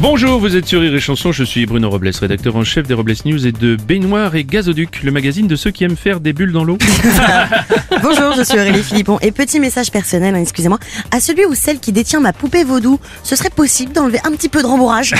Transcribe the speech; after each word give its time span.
Bonjour, 0.00 0.40
vous 0.40 0.56
êtes 0.56 0.66
sur 0.66 0.80
Rire 0.80 0.94
et 0.94 0.98
Chanson, 0.98 1.30
je 1.30 1.44
suis 1.44 1.66
Bruno 1.66 1.90
Robles, 1.90 2.10
rédacteur 2.18 2.56
en 2.56 2.64
chef 2.64 2.86
des 2.86 2.94
Robles 2.94 3.12
News 3.26 3.46
et 3.46 3.52
de 3.52 3.76
Baignoire 3.76 4.34
et 4.34 4.44
Gazoduc, 4.44 5.02
le 5.02 5.10
magazine 5.10 5.46
de 5.46 5.56
ceux 5.56 5.70
qui 5.72 5.84
aiment 5.84 5.94
faire 5.94 6.20
des 6.20 6.32
bulles 6.32 6.52
dans 6.52 6.64
l'eau. 6.64 6.78
Bonjour, 8.02 8.32
je 8.34 8.42
suis 8.42 8.58
Aurélie 8.58 8.82
Philippon 8.82 9.18
et 9.20 9.30
petit 9.30 9.60
message 9.60 9.90
personnel, 9.90 10.34
hein, 10.34 10.40
excusez-moi, 10.40 10.78
à 11.10 11.20
celui 11.20 11.44
ou 11.44 11.54
celle 11.54 11.80
qui 11.80 11.92
détient 11.92 12.18
ma 12.18 12.32
poupée 12.32 12.64
vaudou, 12.64 12.98
ce 13.22 13.36
serait 13.36 13.50
possible 13.50 13.92
d'enlever 13.92 14.20
un 14.24 14.30
petit 14.30 14.48
peu 14.48 14.62
de 14.62 14.66
rembourrage 14.66 15.14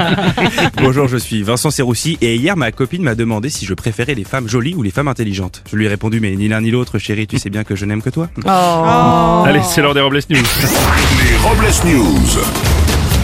Bonjour, 0.82 1.06
je 1.06 1.16
suis 1.16 1.44
Vincent 1.44 1.70
Serroussi 1.70 2.18
et 2.20 2.34
hier 2.34 2.56
ma 2.56 2.72
copine 2.72 3.04
m'a 3.04 3.14
demandé 3.14 3.48
si 3.48 3.64
je 3.64 3.74
préférais 3.74 4.14
les 4.14 4.24
femmes 4.24 4.48
jolies 4.48 4.74
ou 4.74 4.82
les 4.82 4.90
femmes 4.90 5.08
intelligentes. 5.08 5.62
Je 5.70 5.76
lui 5.76 5.84
ai 5.84 5.88
répondu 5.88 6.18
mais 6.18 6.34
ni 6.34 6.48
l'un 6.48 6.62
ni 6.62 6.72
l'autre 6.72 6.98
chérie, 6.98 7.28
tu 7.28 7.38
sais 7.38 7.48
bien 7.48 7.62
que 7.62 7.76
je 7.76 7.84
n'aime 7.84 8.02
que 8.02 8.10
toi. 8.10 8.28
Allez, 9.46 9.62
c'est 9.62 9.82
l'heure 9.82 9.94
des 9.94 10.00
Robles 10.00 10.20
News. 10.28 10.42
Les 11.22 11.36
Robles 11.36 11.72
News. 11.86 12.79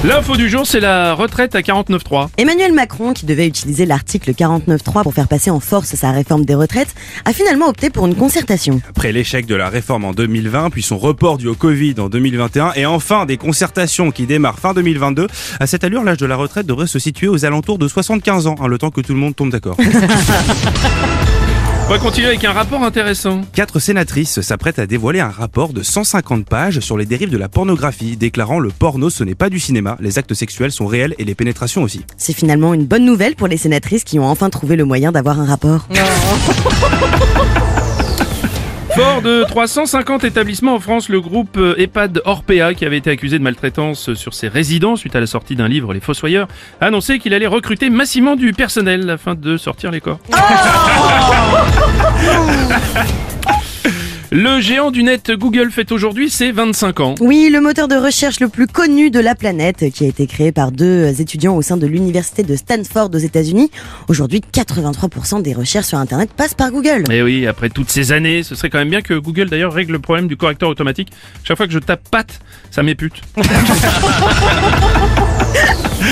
L'info 0.06 0.36
du 0.36 0.48
jour, 0.48 0.64
c'est 0.64 0.78
la 0.78 1.14
retraite 1.14 1.56
à 1.56 1.62
49.3. 1.62 2.28
Emmanuel 2.38 2.72
Macron, 2.72 3.12
qui 3.12 3.26
devait 3.26 3.48
utiliser 3.48 3.86
l'article 3.86 4.30
49.3 4.30 5.02
pour 5.02 5.12
faire 5.12 5.26
passer 5.26 5.50
en 5.50 5.58
force 5.58 5.96
sa 5.96 6.12
réforme 6.12 6.44
des 6.44 6.54
retraites, 6.54 6.94
a 7.24 7.32
finalement 7.32 7.66
opté 7.66 7.90
pour 7.90 8.06
une 8.06 8.14
concertation. 8.14 8.80
Après 8.88 9.10
l'échec 9.10 9.46
de 9.46 9.56
la 9.56 9.68
réforme 9.68 10.04
en 10.04 10.12
2020, 10.12 10.70
puis 10.70 10.82
son 10.82 10.96
report 10.96 11.38
dû 11.38 11.48
au 11.48 11.56
Covid 11.56 11.96
en 11.98 12.08
2021 12.08 12.74
et 12.76 12.86
enfin 12.86 13.26
des 13.26 13.36
concertations 13.36 14.12
qui 14.12 14.26
démarrent 14.26 14.60
fin 14.60 14.74
2022, 14.74 15.26
à 15.58 15.66
cette 15.66 15.82
allure 15.82 16.04
l'âge 16.04 16.18
de 16.18 16.26
la 16.26 16.36
retraite 16.36 16.66
devrait 16.66 16.86
se 16.86 17.00
situer 17.00 17.26
aux 17.26 17.44
alentours 17.44 17.78
de 17.78 17.88
75 17.88 18.46
ans, 18.46 18.54
hein, 18.60 18.68
le 18.68 18.78
temps 18.78 18.90
que 18.90 19.00
tout 19.00 19.12
le 19.12 19.18
monde 19.18 19.34
tombe 19.34 19.50
d'accord. 19.50 19.76
On 21.88 21.90
va 21.90 21.98
continuer 21.98 22.26
avec 22.26 22.44
un 22.44 22.50
rapport 22.50 22.82
intéressant. 22.82 23.42
Quatre 23.52 23.78
sénatrices 23.78 24.40
s'apprêtent 24.40 24.80
à 24.80 24.88
dévoiler 24.88 25.20
un 25.20 25.30
rapport 25.30 25.72
de 25.72 25.84
150 25.84 26.44
pages 26.44 26.80
sur 26.80 26.98
les 26.98 27.06
dérives 27.06 27.30
de 27.30 27.38
la 27.38 27.48
pornographie, 27.48 28.16
déclarant 28.16 28.58
le 28.58 28.70
porno 28.70 29.08
ce 29.08 29.22
n'est 29.22 29.36
pas 29.36 29.48
du 29.50 29.60
cinéma, 29.60 29.96
les 30.00 30.18
actes 30.18 30.34
sexuels 30.34 30.72
sont 30.72 30.88
réels 30.88 31.14
et 31.20 31.24
les 31.24 31.36
pénétrations 31.36 31.84
aussi. 31.84 32.04
C'est 32.16 32.32
finalement 32.32 32.74
une 32.74 32.86
bonne 32.86 33.04
nouvelle 33.04 33.36
pour 33.36 33.46
les 33.46 33.56
sénatrices 33.56 34.02
qui 34.02 34.18
ont 34.18 34.26
enfin 34.26 34.50
trouvé 34.50 34.74
le 34.74 34.84
moyen 34.84 35.12
d'avoir 35.12 35.38
un 35.38 35.44
rapport. 35.44 35.86
Fort 38.96 39.20
de 39.20 39.44
350 39.44 40.24
établissements 40.24 40.74
en 40.74 40.80
France, 40.80 41.10
le 41.10 41.20
groupe 41.20 41.60
EHPAD 41.76 42.22
Orpea, 42.24 42.72
qui 42.74 42.86
avait 42.86 42.96
été 42.96 43.10
accusé 43.10 43.38
de 43.38 43.44
maltraitance 43.44 44.14
sur 44.14 44.32
ses 44.32 44.48
résidents 44.48 44.96
suite 44.96 45.14
à 45.14 45.20
la 45.20 45.26
sortie 45.26 45.54
d'un 45.54 45.68
livre 45.68 45.92
Les 45.92 46.00
Fossoyeurs, 46.00 46.48
a 46.80 46.86
annoncé 46.86 47.18
qu'il 47.18 47.34
allait 47.34 47.46
recruter 47.46 47.90
massivement 47.90 48.36
du 48.36 48.54
personnel 48.54 49.10
afin 49.10 49.34
de 49.34 49.58
sortir 49.58 49.90
les 49.90 50.00
corps. 50.00 50.18
Le 54.38 54.60
géant 54.60 54.90
du 54.90 55.02
net 55.02 55.30
Google 55.30 55.70
fête 55.70 55.92
aujourd'hui 55.92 56.28
ses 56.28 56.52
25 56.52 57.00
ans. 57.00 57.14
Oui, 57.20 57.48
le 57.50 57.62
moteur 57.62 57.88
de 57.88 57.94
recherche 57.94 58.38
le 58.38 58.48
plus 58.48 58.66
connu 58.66 59.10
de 59.10 59.18
la 59.18 59.34
planète, 59.34 59.90
qui 59.94 60.04
a 60.04 60.08
été 60.08 60.26
créé 60.26 60.52
par 60.52 60.72
deux 60.72 61.22
étudiants 61.22 61.56
au 61.56 61.62
sein 61.62 61.78
de 61.78 61.86
l'université 61.86 62.42
de 62.42 62.54
Stanford 62.54 63.08
aux 63.14 63.18
États-Unis. 63.18 63.70
Aujourd'hui, 64.08 64.42
83% 64.52 65.40
des 65.40 65.54
recherches 65.54 65.86
sur 65.86 65.96
Internet 65.96 66.28
passent 66.36 66.52
par 66.52 66.70
Google. 66.70 67.04
Et 67.10 67.22
oui, 67.22 67.46
après 67.46 67.70
toutes 67.70 67.88
ces 67.88 68.12
années, 68.12 68.42
ce 68.42 68.54
serait 68.54 68.68
quand 68.68 68.76
même 68.76 68.90
bien 68.90 69.00
que 69.00 69.14
Google 69.14 69.48
d'ailleurs 69.48 69.72
règle 69.72 69.92
le 69.92 70.00
problème 70.00 70.28
du 70.28 70.36
correcteur 70.36 70.68
automatique. 70.68 71.08
Chaque 71.42 71.56
fois 71.56 71.66
que 71.66 71.72
je 71.72 71.78
tape 71.78 72.06
pâte, 72.10 72.38
ça 72.70 72.82
m'épute. 72.82 73.22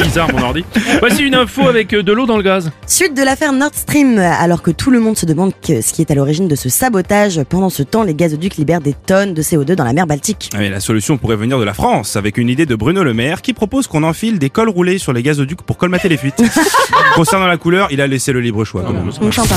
Bizarre 0.03 0.33
mon 0.33 0.43
ordi. 0.43 0.65
Voici 1.01 1.23
une 1.23 1.35
info 1.35 1.69
avec 1.69 1.93
euh, 1.93 2.03
de 2.03 2.13
l'eau 2.13 2.27
dans 2.27 2.37
le 2.37 2.43
gaz. 2.43 2.71
Suite 2.87 3.15
de 3.17 3.23
l'affaire 3.23 3.53
Nord 3.53 3.71
Stream, 3.75 4.19
alors 4.19 4.63
que 4.63 4.71
tout 4.71 4.91
le 4.91 5.01
monde 5.01 5.17
se 5.17 5.27
demande 5.27 5.53
que- 5.67 5.81
ce 5.81 5.93
qui 5.93 6.03
est 6.03 6.11
à 6.11 6.15
l'origine 6.15 6.49
de 6.49 6.55
ce 6.57 6.69
sabotage, 6.69 7.41
pendant 7.49 7.71
ce 7.71 7.83
temps, 7.83 8.03
les 8.03 8.15
gazoducs 8.15 8.57
libèrent 8.57 8.81
des 8.81 8.95
tonnes 8.95 9.35
de 9.35 9.43
CO2 9.43 9.75
dans 9.75 9.85
la 9.85 9.93
mer 9.93 10.07
Baltique. 10.07 10.51
Ah, 10.55 10.59
Mais 10.59 10.71
la 10.71 10.81
solution 10.81 11.17
pourrait 11.17 11.37
venir 11.37 11.59
de 11.59 11.65
la 11.65 11.75
France, 11.75 12.17
avec 12.17 12.39
une 12.39 12.49
idée 12.49 12.67
de 12.67 12.75
Bruno 12.75 13.03
Le 13.05 13.15
Maire 13.15 13.43
qui 13.43 13.53
propose 13.53 13.87
qu'on 13.87 14.03
enfile 14.03 14.39
des 14.39 14.51
cols 14.51 14.69
roulés 14.71 14.99
sur 14.99 15.13
les 15.13 15.23
gazoducs 15.23 15.63
pour 15.63 15.77
colmater 15.79 16.09
les 16.09 16.17
fuites. 16.17 16.43
Concernant 17.15 17.47
la 17.47 17.57
couleur, 17.57 17.89
il 17.91 18.01
a 18.01 18.07
laissé 18.07 18.33
le 18.33 18.41
libre 18.41 18.65
choix. 18.65 18.83
quand 18.87 18.93
même. 18.93 19.11
On 19.21 19.31
sympa. 19.33 19.55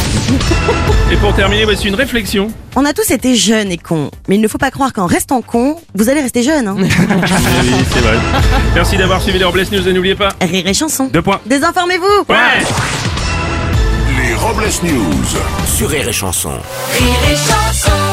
Et 1.11 1.15
pour 1.17 1.33
terminer, 1.35 1.65
voici 1.65 1.87
une 1.87 1.95
réflexion. 1.95 2.49
On 2.79 2.85
a 2.85 2.93
tous 2.93 3.09
été 3.09 3.35
jeunes 3.35 3.71
et 3.71 3.77
cons, 3.79 4.11
mais 4.27 4.35
il 4.35 4.41
ne 4.41 4.47
faut 4.47 4.59
pas 4.59 4.69
croire 4.69 4.93
qu'en 4.93 5.07
restant 5.07 5.41
con, 5.41 5.77
vous 5.95 6.09
allez 6.09 6.21
rester 6.21 6.43
jeune. 6.43 6.67
Hein. 6.67 6.75
Oui, 6.79 7.71
c'est 7.91 8.01
vrai. 8.01 8.17
Merci 8.75 8.97
d'avoir 8.97 9.19
suivi 9.19 9.39
les 9.39 9.45
Robles 9.45 9.65
News 9.71 9.87
et 9.87 9.93
n'oubliez 9.93 10.13
pas. 10.13 10.29
Rire 10.39 10.67
et 10.67 10.75
chanson. 10.75 11.09
Deux 11.11 11.23
points. 11.23 11.41
Désinformez-vous 11.47 12.25
Ouais 12.29 12.35
Les 14.19 14.35
Robles 14.35 14.69
News. 14.83 15.25
Sur 15.75 15.89
Rire 15.89 16.07
et 16.07 16.13
Chanson. 16.13 16.51
Rire 16.99 17.15
et 17.31 17.35
chanson 17.35 18.06